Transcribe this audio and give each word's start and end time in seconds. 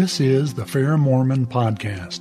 This 0.00 0.18
is 0.18 0.54
the 0.54 0.64
Fair 0.64 0.96
Mormon 0.96 1.44
Podcast. 1.44 2.20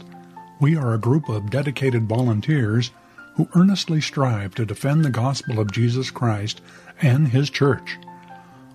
We 0.60 0.76
are 0.76 0.94
a 0.94 1.00
group 1.00 1.30
of 1.30 1.50
dedicated 1.50 2.10
volunteers 2.10 2.92
who 3.36 3.48
earnestly 3.56 4.02
strive 4.02 4.54
to 4.56 4.66
defend 4.66 5.06
the 5.06 5.10
gospel 5.10 5.62
of 5.62 5.72
Jesus 5.72 6.12
Christ 6.12 6.60
and 7.02 7.30
His 7.30 7.50
Church. 7.50 7.98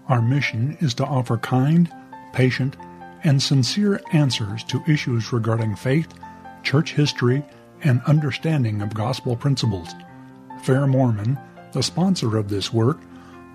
Our 0.09 0.23
mission 0.23 0.79
is 0.81 0.95
to 0.95 1.05
offer 1.05 1.37
kind, 1.37 1.93
patient, 2.33 2.79
and 3.25 3.43
sincere 3.43 4.01
answers 4.15 4.65
to 4.65 4.83
issues 4.89 5.35
regarding 5.35 5.77
faith, 5.77 6.09
church 6.63 6.95
history, 6.95 7.45
and 7.83 8.01
understanding 8.07 8.81
of 8.81 8.95
gospel 8.95 9.37
principles. 9.37 9.95
Fair 10.63 10.87
Mormon, 10.87 11.39
the 11.73 11.83
sponsor 11.83 12.39
of 12.39 12.49
this 12.49 12.73
work, 12.73 13.01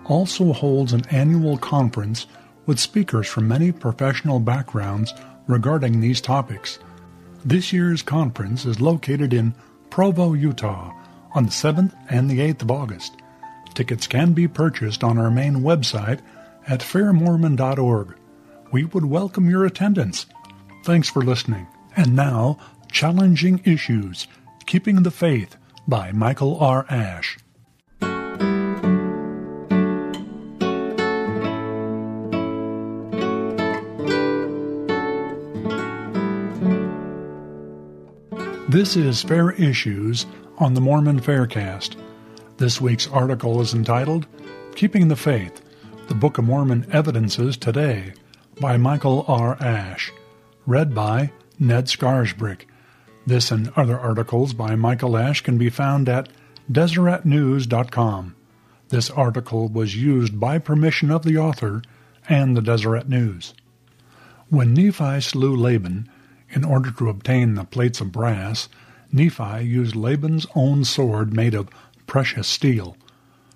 also 0.06 0.54
holds 0.54 0.94
an 0.94 1.08
annual 1.10 1.58
conference 1.58 2.28
with 2.68 2.80
speakers 2.80 3.28
from 3.28 3.48
many 3.48 3.72
professional 3.72 4.40
backgrounds 4.40 5.12
regarding 5.50 6.00
these 6.00 6.22
topics. 6.22 6.80
This 7.44 7.74
year's 7.74 8.04
conference 8.04 8.66
is 8.66 8.80
located 8.80 9.34
in 9.34 9.56
Provo, 9.90 10.34
Utah 10.34 10.94
on 11.34 11.46
the 11.46 11.52
7th 11.52 11.94
and 12.10 12.30
the 12.30 12.40
8th 12.40 12.62
of 12.62 12.72
August. 12.72 13.18
Tickets 13.74 14.08
can 14.08 14.34
be 14.34 14.48
purchased 14.48 15.04
on 15.04 15.18
our 15.18 15.32
main 15.32 15.58
website 15.58 16.20
at 16.68 16.82
fairmormon.org. 16.82 18.16
We 18.72 18.86
would 18.86 19.06
welcome 19.06 19.50
your 19.50 19.66
attendance. 19.66 20.28
Thanks 20.86 21.10
for 21.10 21.24
listening. 21.24 21.68
And 21.96 22.16
now, 22.16 22.60
Challenging 22.92 23.62
Issues 23.66 24.28
Keeping 24.68 25.02
the 25.02 25.12
Faith 25.12 25.56
by 25.88 26.12
Michael 26.12 26.60
R. 26.60 26.86
Ash. 26.90 27.38
This 38.70 38.96
is 38.96 39.24
Fair 39.24 39.50
Issues 39.54 40.28
on 40.60 40.76
the 40.76 40.80
Mormon 40.80 41.20
Faircast. 41.20 41.96
This 42.58 42.80
week's 42.80 43.08
article 43.08 43.60
is 43.62 43.74
entitled 43.74 44.28
Keeping 44.76 45.08
the 45.08 45.16
Faith 45.16 45.64
The 46.08 46.14
Book 46.14 46.38
of 46.38 46.44
Mormon 46.44 46.86
Evidences 46.92 47.58
Today 47.58 48.14
by 48.62 48.78
Michael 48.78 49.26
R. 49.28 49.58
Ash. 49.60 50.12
Read 50.68 50.94
by 50.94 51.32
Ned 51.58 51.86
Scarisbrick. 51.86 52.66
This 53.26 53.50
and 53.50 53.74
other 53.76 54.00
articles 54.00 54.54
by 54.54 54.76
Michael 54.76 55.18
Ash 55.18 55.42
can 55.42 55.58
be 55.58 55.72
found 55.72 56.08
at 56.08 56.30
DeseretNews.com. 56.72 58.36
This 58.90 59.10
article 59.10 59.68
was 59.70 59.96
used 59.96 60.40
by 60.40 60.60
permission 60.60 61.10
of 61.10 61.24
the 61.24 61.40
author 61.40 61.82
and 62.30 62.56
the 62.56 62.62
Deseret 62.62 63.10
News. 63.10 63.56
When 64.50 64.76
Nephi 64.76 65.22
slew 65.22 65.56
Laban, 65.56 66.08
in 66.52 66.64
order 66.64 66.92
to 66.92 67.10
obtain 67.10 67.56
the 67.56 67.64
plates 67.64 68.02
of 68.02 68.12
brass, 68.12 68.70
Nephi 69.12 69.64
used 69.64 69.96
Laban's 69.96 70.46
own 70.56 70.84
sword 70.86 71.34
made 71.34 71.54
of 71.54 71.70
precious 72.08 72.48
steel. 72.48 72.96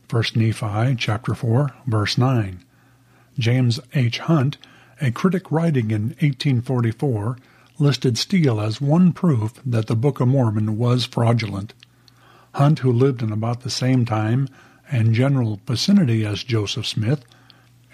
1 0.10 0.24
Nephi 0.36 0.96
chapter 0.96 1.34
4 1.34 1.72
verse 1.88 2.18
9. 2.18 2.64
James 3.40 3.80
H. 3.94 4.20
Hunt, 4.20 4.58
a 5.02 5.12
critic 5.12 5.52
writing 5.52 5.90
in 5.92 6.10
1844, 6.20 7.38
listed 7.80 8.18
steel 8.18 8.62
as 8.62 8.80
one 8.80 9.12
proof 9.12 9.54
that 9.66 9.88
the 9.88 9.96
Book 9.96 10.20
of 10.20 10.28
Mormon 10.28 10.78
was 10.78 11.06
fraudulent. 11.06 11.74
Hunt, 12.54 12.80
who 12.80 12.92
lived 12.92 13.24
in 13.24 13.32
about 13.32 13.62
the 13.62 13.72
same 13.72 14.06
time 14.06 14.48
and 14.92 15.16
general 15.16 15.60
vicinity 15.66 16.26
as 16.26 16.44
Joseph 16.44 16.86
Smith, 16.86 17.26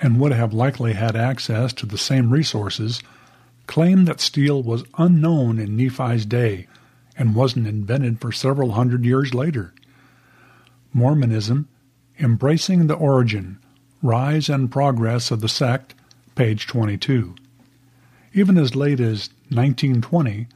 and 0.01 0.19
would 0.19 0.33
have 0.33 0.53
likely 0.53 0.93
had 0.93 1.15
access 1.15 1.71
to 1.73 1.85
the 1.85 1.97
same 1.97 2.31
resources, 2.31 3.01
claimed 3.69 4.07
that 4.07 4.19
steel 4.19 4.63
was 4.63 4.83
unknown 4.97 5.59
in 5.59 5.77
Nephi's 5.77 6.25
day 6.25 6.65
and 7.15 7.35
wasn't 7.35 7.67
invented 7.67 8.19
for 8.19 8.31
several 8.31 8.71
hundred 8.71 9.05
years 9.05 9.31
later. 9.35 9.75
Mormonism, 10.91 11.69
Embracing 12.19 12.87
the 12.87 12.95
Origin, 12.95 13.59
Rise 14.01 14.49
and 14.49 14.71
Progress 14.71 15.29
of 15.29 15.41
the 15.41 15.47
Sect, 15.47 15.93
page 16.33 16.65
22. 16.65 17.35
Even 18.33 18.57
as 18.57 18.75
late 18.75 18.99
as 18.99 19.29
1920, 19.49 20.47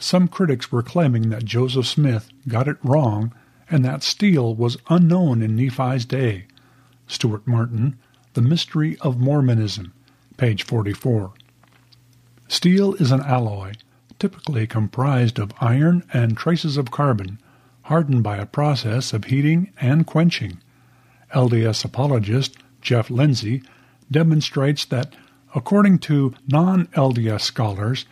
some 0.00 0.26
critics 0.26 0.72
were 0.72 0.82
claiming 0.82 1.28
that 1.28 1.44
Joseph 1.44 1.86
Smith 1.86 2.30
got 2.48 2.66
it 2.66 2.78
wrong 2.82 3.32
and 3.70 3.84
that 3.84 4.02
steel 4.02 4.56
was 4.56 4.76
unknown 4.90 5.40
in 5.40 5.54
Nephi's 5.54 6.04
day. 6.04 6.46
Stuart 7.06 7.46
Martin, 7.46 7.96
The 8.34 8.42
Mystery 8.42 8.98
of 9.02 9.20
Mormonism, 9.20 9.92
page 10.36 10.64
44. 10.64 11.32
Steel 12.48 12.94
is 12.94 13.10
an 13.10 13.20
alloy, 13.22 13.72
typically 14.18 14.66
comprised 14.66 15.38
of 15.38 15.52
iron 15.60 16.04
and 16.12 16.36
traces 16.36 16.76
of 16.76 16.92
carbon, 16.92 17.40
hardened 17.82 18.22
by 18.22 18.36
a 18.36 18.46
process 18.46 19.12
of 19.12 19.24
heating 19.24 19.72
and 19.80 20.06
quenching. 20.06 20.58
LDS 21.34 21.84
apologist 21.84 22.56
Jeff 22.80 23.10
Lindsay 23.10 23.62
demonstrates 24.10 24.84
that, 24.84 25.14
according 25.54 25.98
to 25.98 26.34
non-LDS 26.46 27.40
scholars, 27.40 28.06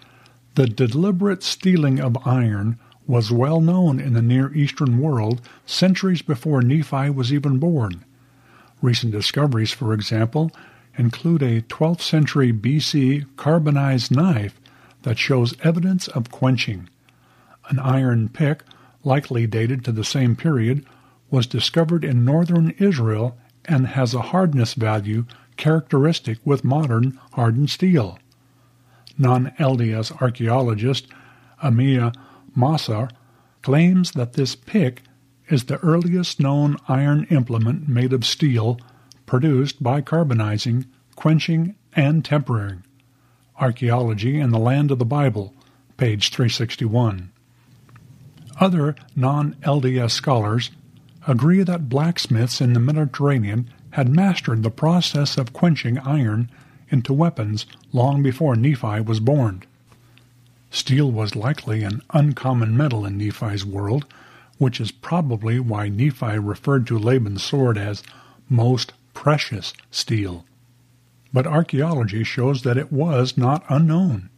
the 0.56 0.66
deliberate 0.66 1.42
steeling 1.42 2.00
of 2.00 2.26
iron 2.26 2.78
was 3.06 3.30
well 3.30 3.60
known 3.60 4.00
in 4.00 4.14
the 4.14 4.22
Near 4.22 4.52
Eastern 4.52 4.98
world 4.98 5.40
centuries 5.64 6.22
before 6.22 6.60
Nephi 6.60 7.10
was 7.10 7.32
even 7.32 7.58
born. 7.58 8.04
Recent 8.82 9.12
discoveries, 9.12 9.70
for 9.70 9.92
example, 9.94 10.50
include 10.96 11.42
a 11.42 11.62
12th 11.62 12.00
century 12.00 12.52
BC 12.52 13.26
carbonized 13.36 14.10
knife 14.10 14.60
that 15.02 15.18
shows 15.18 15.54
evidence 15.62 16.08
of 16.08 16.30
quenching. 16.30 16.88
An 17.68 17.78
iron 17.78 18.28
pick, 18.28 18.62
likely 19.02 19.46
dated 19.46 19.84
to 19.84 19.92
the 19.92 20.04
same 20.04 20.36
period, 20.36 20.84
was 21.30 21.46
discovered 21.46 22.04
in 22.04 22.24
northern 22.24 22.70
Israel 22.78 23.36
and 23.64 23.88
has 23.88 24.14
a 24.14 24.22
hardness 24.22 24.74
value 24.74 25.24
characteristic 25.56 26.38
with 26.44 26.64
modern 26.64 27.18
hardened 27.32 27.70
steel. 27.70 28.18
Non-LDS 29.16 30.20
archaeologist 30.20 31.06
Amihai 31.62 32.14
Mazar 32.56 33.10
claims 33.62 34.12
that 34.12 34.34
this 34.34 34.54
pick 34.54 35.02
is 35.48 35.64
the 35.64 35.78
earliest 35.78 36.40
known 36.40 36.76
iron 36.88 37.26
implement 37.30 37.88
made 37.88 38.12
of 38.12 38.24
steel 38.24 38.78
produced 39.26 39.82
by 39.82 40.00
carbonizing, 40.00 40.86
quenching, 41.16 41.74
and 41.94 42.24
tempering. 42.24 42.84
Archaeology 43.58 44.40
in 44.40 44.50
the 44.50 44.58
Land 44.58 44.90
of 44.90 44.98
the 44.98 45.04
Bible, 45.04 45.54
page 45.96 46.30
361. 46.30 47.30
Other 48.60 48.94
non-LDS 49.16 50.10
scholars 50.10 50.70
agree 51.26 51.62
that 51.62 51.88
blacksmiths 51.88 52.60
in 52.60 52.72
the 52.72 52.80
Mediterranean 52.80 53.70
had 53.90 54.08
mastered 54.08 54.62
the 54.62 54.70
process 54.70 55.38
of 55.38 55.52
quenching 55.52 55.98
iron 55.98 56.50
into 56.90 57.12
weapons 57.12 57.66
long 57.92 58.22
before 58.22 58.56
Nephi 58.56 59.00
was 59.00 59.20
born. 59.20 59.62
Steel 60.70 61.10
was 61.10 61.36
likely 61.36 61.84
an 61.84 62.02
uncommon 62.10 62.76
metal 62.76 63.06
in 63.06 63.16
Nephi's 63.16 63.64
world, 63.64 64.04
which 64.58 64.80
is 64.80 64.90
probably 64.90 65.60
why 65.60 65.88
Nephi 65.88 66.38
referred 66.38 66.86
to 66.88 66.98
Laban's 66.98 67.42
sword 67.42 67.78
as 67.78 68.02
most 68.48 68.92
precious 69.14 69.72
steel. 69.90 70.44
But 71.32 71.46
archaeology 71.46 72.24
shows 72.24 72.62
that 72.62 72.76
it 72.76 72.92
was 72.92 73.38
not 73.38 73.64
unknown. 73.68 74.28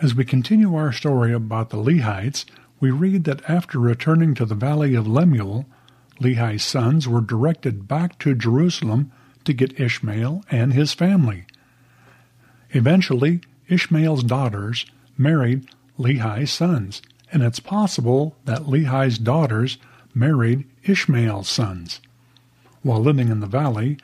As 0.00 0.14
we 0.14 0.24
continue 0.24 0.74
our 0.76 0.92
story 0.92 1.32
about 1.32 1.70
the 1.70 1.76
Lehites, 1.76 2.44
we 2.78 2.90
read 2.90 3.24
that 3.24 3.48
after 3.50 3.78
returning 3.78 4.34
to 4.34 4.46
the 4.46 4.54
valley 4.54 4.94
of 4.94 5.06
Lemuel, 5.06 5.66
Lehi's 6.20 6.62
sons 6.62 7.06
were 7.06 7.20
directed 7.20 7.86
back 7.86 8.18
to 8.20 8.34
Jerusalem 8.34 9.12
to 9.44 9.52
get 9.52 9.78
Ishmael 9.78 10.44
and 10.50 10.72
his 10.72 10.94
family. 10.94 11.44
Eventually, 12.70 13.40
Ishmael's 13.68 14.22
daughters 14.22 14.86
married 15.18 15.68
Lehi's 15.98 16.50
sons, 16.50 17.02
and 17.32 17.42
it's 17.42 17.60
possible 17.60 18.36
that 18.44 18.66
Lehi's 18.66 19.18
daughters 19.18 19.76
married 20.14 20.64
Ishmael's 20.84 21.48
sons. 21.48 22.00
While 22.82 23.00
living 23.00 23.28
in 23.28 23.40
the 23.40 23.46
valley, 23.46 23.98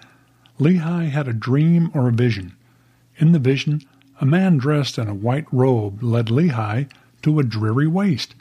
Lehi 0.61 1.09
had 1.09 1.29
a 1.29 1.33
dream 1.33 1.91
or 1.95 2.09
a 2.09 2.13
vision. 2.13 2.55
In 3.17 3.33
the 3.33 3.39
vision, 3.39 3.81
a 4.21 4.27
man 4.27 4.59
dressed 4.59 4.99
in 4.99 5.09
a 5.09 5.15
white 5.15 5.47
robe 5.51 6.03
led 6.03 6.27
Lehi 6.27 6.91
to 7.23 7.39
a 7.39 7.45
dreary 7.45 7.87
waste. 7.87 8.35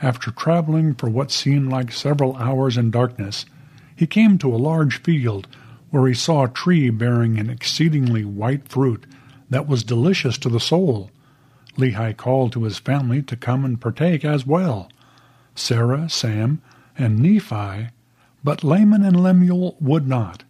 After 0.00 0.30
traveling 0.30 0.94
for 0.94 1.10
what 1.10 1.30
seemed 1.30 1.70
like 1.70 1.92
several 1.92 2.36
hours 2.36 2.76
in 2.76 2.90
darkness, 2.90 3.44
he 3.94 4.06
came 4.06 4.38
to 4.38 4.54
a 4.54 4.56
large 4.56 5.02
field 5.02 5.46
where 5.90 6.06
he 6.06 6.14
saw 6.14 6.44
a 6.44 6.48
tree 6.48 6.90
bearing 6.90 7.38
an 7.38 7.50
exceedingly 7.50 8.24
white 8.24 8.68
fruit 8.68 9.06
that 9.50 9.68
was 9.68 9.84
delicious 9.84 10.38
to 10.38 10.48
the 10.48 10.60
soul. 10.60 11.10
Lehi 11.76 12.16
called 12.16 12.52
to 12.52 12.64
his 12.64 12.78
family 12.78 13.22
to 13.22 13.36
come 13.36 13.64
and 13.64 13.80
partake 13.80 14.24
as 14.24 14.46
well. 14.46 14.90
Sariah, 15.54 16.10
Sam, 16.10 16.62
and 16.96 17.18
Nephi 17.18 17.88
but 18.46 18.62
Laman 18.62 19.02
and 19.02 19.20
Lemuel 19.20 19.76
would 19.80 20.06
not. 20.06 20.44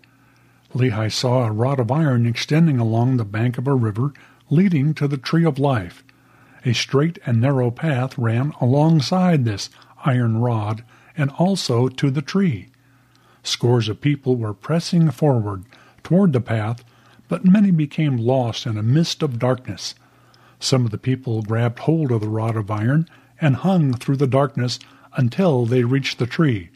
Lehi 0.75 1.10
saw 1.10 1.46
a 1.46 1.50
rod 1.50 1.81
of 1.81 1.90
iron 1.90 2.26
extending 2.26 2.78
along 2.78 3.16
the 3.16 3.25
bank 3.25 3.56
of 3.56 3.66
a 3.66 3.75
river 3.75 4.12
leading 4.50 4.93
to 4.93 5.08
the 5.08 5.16
tree 5.16 5.46
of 5.46 5.58
life. 5.58 6.04
A 6.66 6.75
straight 6.75 7.19
and 7.25 7.40
narrow 7.40 7.70
path 7.70 8.19
ran 8.19 8.52
alongside 8.60 9.46
this 9.46 9.70
iron 10.04 10.37
rod 10.37 10.84
and 11.16 11.31
also 11.38 11.88
to 11.88 12.10
the 12.10 12.20
tree. 12.20 12.69
Scores 13.43 13.88
of 13.88 14.02
people 14.02 14.37
were 14.37 14.52
pressing 14.52 15.10
forward 15.10 15.64
toward 16.04 16.34
the 16.34 16.40
path, 16.43 16.84
but 17.28 17.46
many 17.46 17.70
became 17.70 18.19
lost 18.19 18.66
in 18.66 18.76
a 18.76 18.82
mist 18.82 19.22
of 19.22 19.38
darkness. 19.38 19.94
Some 20.60 20.84
of 20.84 20.90
the 20.90 20.98
people 20.98 21.40
grabbed 21.40 21.78
hold 21.78 22.12
of 22.12 22.20
the 22.20 22.28
rod 22.28 22.56
of 22.56 22.70
iron 22.70 23.08
and 23.40 23.56
hung 23.56 23.94
through 23.94 24.19
the 24.19 24.26
darkness 24.26 24.78
until 25.14 25.64
they 25.64 25.84
reached 25.84 26.19
the 26.19 26.26
tree. 26.26 26.69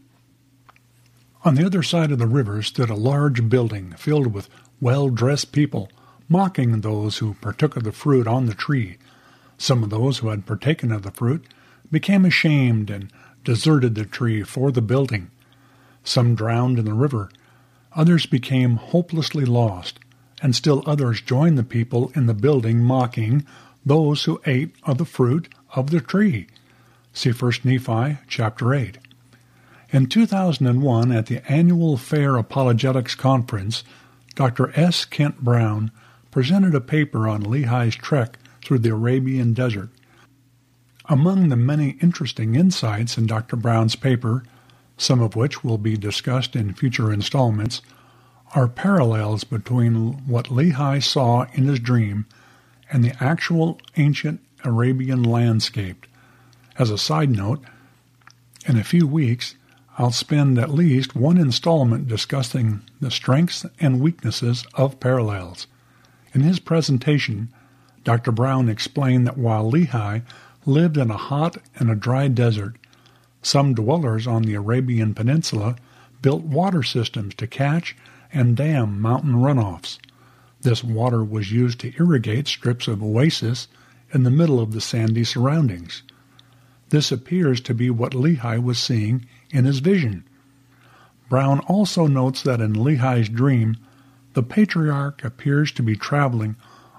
On 1.42 1.54
the 1.54 1.64
other 1.64 1.82
side 1.82 2.12
of 2.12 2.18
the 2.18 2.26
river 2.26 2.60
stood 2.62 2.90
a 2.90 2.94
large 2.94 3.48
building 3.48 3.94
filled 3.96 4.34
with 4.34 4.50
well-dressed 4.78 5.52
people, 5.52 5.88
mocking 6.28 6.82
those 6.82 7.18
who 7.18 7.34
partook 7.40 7.76
of 7.76 7.84
the 7.84 7.92
fruit 7.92 8.26
on 8.26 8.44
the 8.44 8.52
tree. 8.52 8.98
Some 9.56 9.82
of 9.82 9.88
those 9.88 10.18
who 10.18 10.28
had 10.28 10.44
partaken 10.44 10.92
of 10.92 11.02
the 11.02 11.10
fruit 11.10 11.46
became 11.90 12.26
ashamed 12.26 12.90
and 12.90 13.10
deserted 13.42 13.94
the 13.94 14.04
tree 14.04 14.42
for 14.42 14.70
the 14.70 14.82
building. 14.82 15.30
Some 16.04 16.34
drowned 16.34 16.78
in 16.78 16.84
the 16.84 16.92
river. 16.92 17.30
Others 17.94 18.26
became 18.26 18.76
hopelessly 18.76 19.46
lost, 19.46 19.98
and 20.42 20.54
still 20.54 20.82
others 20.84 21.22
joined 21.22 21.56
the 21.56 21.64
people 21.64 22.12
in 22.14 22.26
the 22.26 22.34
building 22.34 22.80
mocking 22.80 23.46
those 23.84 24.24
who 24.24 24.42
ate 24.44 24.74
of 24.82 24.98
the 24.98 25.06
fruit 25.06 25.48
of 25.74 25.88
the 25.88 26.00
tree. 26.00 26.48
See 27.14 27.30
1 27.30 27.52
Nephi 27.64 28.18
chapter 28.28 28.74
8. 28.74 28.98
In 29.92 30.06
2001, 30.06 31.10
at 31.10 31.26
the 31.26 31.50
annual 31.50 31.96
Fair 31.96 32.36
Apologetics 32.36 33.16
Conference, 33.16 33.82
Dr. 34.36 34.70
S. 34.78 35.04
Kent 35.04 35.40
Brown 35.40 35.90
presented 36.30 36.76
a 36.76 36.80
paper 36.80 37.26
on 37.26 37.42
Lehi's 37.42 37.96
trek 37.96 38.38
through 38.64 38.78
the 38.78 38.90
Arabian 38.90 39.52
desert. 39.52 39.90
Among 41.06 41.48
the 41.48 41.56
many 41.56 41.96
interesting 42.00 42.54
insights 42.54 43.18
in 43.18 43.26
Dr. 43.26 43.56
Brown's 43.56 43.96
paper, 43.96 44.44
some 44.96 45.20
of 45.20 45.34
which 45.34 45.64
will 45.64 45.78
be 45.78 45.96
discussed 45.96 46.54
in 46.54 46.72
future 46.72 47.12
installments, 47.12 47.82
are 48.54 48.68
parallels 48.68 49.42
between 49.42 50.24
what 50.24 50.50
Lehi 50.50 51.02
saw 51.02 51.46
in 51.54 51.64
his 51.64 51.80
dream 51.80 52.26
and 52.92 53.02
the 53.02 53.16
actual 53.20 53.80
ancient 53.96 54.40
Arabian 54.62 55.24
landscape. 55.24 56.06
As 56.78 56.90
a 56.90 56.98
side 56.98 57.30
note, 57.30 57.64
in 58.66 58.78
a 58.78 58.84
few 58.84 59.04
weeks, 59.08 59.56
I'll 60.00 60.12
spend 60.12 60.58
at 60.58 60.72
least 60.72 61.14
one 61.14 61.36
installment 61.36 62.08
discussing 62.08 62.80
the 63.02 63.10
strengths 63.10 63.66
and 63.78 64.00
weaknesses 64.00 64.64
of 64.72 64.98
parallels. 64.98 65.66
In 66.32 66.40
his 66.40 66.58
presentation, 66.58 67.52
Dr. 68.02 68.32
Brown 68.32 68.70
explained 68.70 69.26
that 69.26 69.36
while 69.36 69.70
Lehi 69.70 70.22
lived 70.64 70.96
in 70.96 71.10
a 71.10 71.18
hot 71.18 71.58
and 71.76 71.90
a 71.90 71.94
dry 71.94 72.28
desert, 72.28 72.76
some 73.42 73.74
dwellers 73.74 74.26
on 74.26 74.40
the 74.44 74.54
Arabian 74.54 75.12
Peninsula 75.12 75.76
built 76.22 76.44
water 76.44 76.82
systems 76.82 77.34
to 77.34 77.46
catch 77.46 77.94
and 78.32 78.56
dam 78.56 79.02
mountain 79.02 79.34
runoffs. 79.34 79.98
This 80.62 80.82
water 80.82 81.22
was 81.22 81.52
used 81.52 81.78
to 81.80 81.92
irrigate 81.98 82.48
strips 82.48 82.88
of 82.88 83.02
oasis 83.02 83.68
in 84.14 84.22
the 84.22 84.30
middle 84.30 84.60
of 84.60 84.72
the 84.72 84.80
sandy 84.80 85.24
surroundings. 85.24 86.02
This 86.88 87.12
appears 87.12 87.60
to 87.60 87.74
be 87.74 87.90
what 87.90 88.12
Lehi 88.12 88.62
was 88.62 88.78
seeing 88.78 89.26
in 89.52 89.64
his 89.64 89.80
vision. 89.80 90.24
Brown 91.28 91.60
also 91.60 92.06
notes 92.06 92.42
that 92.42 92.60
in 92.60 92.74
Lehi's 92.74 93.28
dream, 93.28 93.76
the 94.34 94.42
patriarch 94.42 95.24
appears 95.24 95.72
to 95.72 95.82
be 95.82 95.96
traveling 95.96 96.56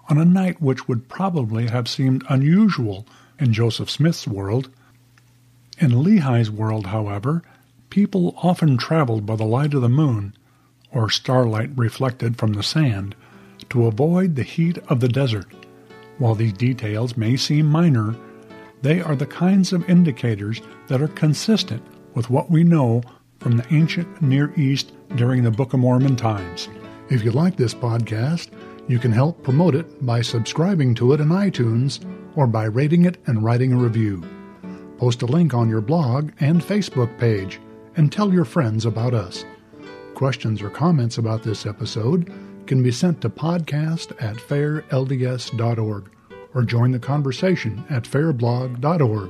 on 0.09 0.17
a 0.17 0.25
night 0.25 0.61
which 0.61 0.87
would 0.87 1.09
probably 1.09 1.67
have 1.67 1.87
seemed 1.87 2.23
unusual 2.29 3.05
in 3.39 3.53
Joseph 3.53 3.89
Smith's 3.89 4.27
world. 4.27 4.69
In 5.79 6.03
Lehi's 6.03 6.51
world, 6.51 6.87
however, 6.87 7.43
people 7.89 8.33
often 8.41 8.77
traveled 8.77 9.25
by 9.25 9.35
the 9.35 9.45
light 9.45 9.73
of 9.73 9.81
the 9.81 9.89
moon, 9.89 10.33
or 10.91 11.09
starlight 11.09 11.71
reflected 11.75 12.37
from 12.37 12.53
the 12.53 12.63
sand, 12.63 13.15
to 13.69 13.85
avoid 13.85 14.35
the 14.35 14.43
heat 14.43 14.77
of 14.89 14.99
the 14.99 15.07
desert. 15.07 15.47
While 16.17 16.35
these 16.35 16.53
details 16.53 17.17
may 17.17 17.35
seem 17.35 17.65
minor, 17.65 18.15
they 18.81 19.01
are 19.01 19.15
the 19.15 19.25
kinds 19.25 19.73
of 19.73 19.89
indicators 19.89 20.61
that 20.87 21.01
are 21.01 21.07
consistent 21.07 21.83
with 22.13 22.29
what 22.29 22.49
we 22.49 22.63
know 22.63 23.01
from 23.39 23.57
the 23.57 23.73
ancient 23.73 24.21
Near 24.21 24.53
East 24.55 24.93
during 25.15 25.43
the 25.43 25.51
Book 25.51 25.73
of 25.73 25.79
Mormon 25.79 26.15
times. 26.15 26.69
If 27.09 27.23
you 27.23 27.31
like 27.31 27.57
this 27.57 27.73
podcast, 27.73 28.49
you 28.87 28.99
can 28.99 29.11
help 29.11 29.43
promote 29.43 29.75
it 29.75 30.05
by 30.05 30.21
subscribing 30.21 30.95
to 30.95 31.13
it 31.13 31.19
in 31.19 31.29
iTunes 31.29 32.05
or 32.35 32.47
by 32.47 32.65
rating 32.65 33.05
it 33.05 33.17
and 33.27 33.43
writing 33.43 33.73
a 33.73 33.77
review. 33.77 34.23
Post 34.97 35.21
a 35.21 35.25
link 35.25 35.53
on 35.53 35.69
your 35.69 35.81
blog 35.81 36.31
and 36.39 36.61
Facebook 36.61 37.17
page 37.17 37.59
and 37.95 38.11
tell 38.11 38.33
your 38.33 38.45
friends 38.45 38.85
about 38.85 39.13
us. 39.13 39.43
Questions 40.13 40.61
or 40.61 40.69
comments 40.69 41.17
about 41.17 41.43
this 41.43 41.65
episode 41.65 42.31
can 42.67 42.83
be 42.83 42.91
sent 42.91 43.21
to 43.21 43.29
podcast 43.29 44.11
at 44.21 44.35
fairlds.org 44.35 46.11
or 46.53 46.63
join 46.63 46.91
the 46.91 46.99
conversation 46.99 47.83
at 47.89 48.03
fairblog.org. 48.03 49.29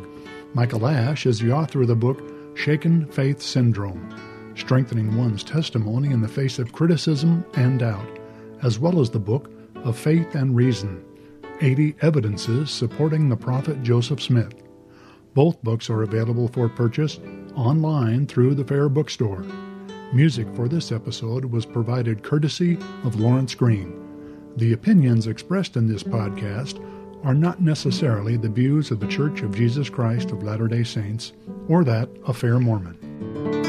Michael 0.53 0.87
Ash 0.87 1.25
is 1.25 1.39
the 1.39 1.51
author 1.51 1.81
of 1.81 1.87
the 1.87 1.95
book 1.95 2.21
Shaken 2.61 3.07
Faith 3.07 3.41
Syndrome 3.41 4.53
Strengthening 4.55 5.17
One's 5.17 5.43
Testimony 5.43 6.11
in 6.11 6.21
the 6.21 6.27
Face 6.27 6.59
of 6.59 6.73
Criticism 6.73 7.43
and 7.55 7.79
Doubt, 7.79 8.19
as 8.61 8.77
well 8.77 8.99
as 8.99 9.09
the 9.09 9.17
book 9.17 9.49
of 9.77 9.97
Faith 9.97 10.35
and 10.35 10.55
Reason 10.55 11.03
80 11.59 11.95
Evidences 12.01 12.69
Supporting 12.69 13.29
the 13.29 13.35
Prophet 13.35 13.81
Joseph 13.81 14.21
Smith. 14.21 14.53
Both 15.33 15.63
books 15.63 15.89
are 15.89 16.03
available 16.03 16.47
for 16.49 16.69
purchase 16.69 17.19
online 17.55 18.27
through 18.27 18.53
the 18.53 18.63
Fair 18.63 18.89
Bookstore. 18.89 19.43
Music 20.13 20.45
for 20.55 20.67
this 20.67 20.91
episode 20.91 21.45
was 21.45 21.65
provided 21.65 22.21
courtesy 22.21 22.77
of 23.03 23.19
Lawrence 23.19 23.55
Green. 23.55 23.91
The 24.57 24.73
opinions 24.73 25.25
expressed 25.25 25.77
in 25.77 25.87
this 25.87 26.03
podcast 26.03 26.79
are 27.23 27.33
not 27.33 27.61
necessarily 27.61 28.37
the 28.37 28.49
views 28.49 28.91
of 28.91 28.99
the 28.99 29.07
Church 29.07 29.41
of 29.41 29.55
Jesus 29.55 29.89
Christ 29.89 30.31
of 30.31 30.43
Latter 30.43 30.67
day 30.67 30.83
Saints 30.83 31.33
or 31.67 31.83
that 31.83 32.09
of 32.23 32.37
Fair 32.37 32.59
Mormon. 32.59 33.60